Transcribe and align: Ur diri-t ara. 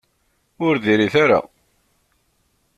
Ur 0.65 0.75
diri-t 0.83 1.15
ara. 1.23 1.39